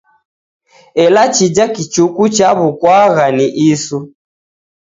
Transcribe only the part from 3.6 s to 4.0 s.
isu.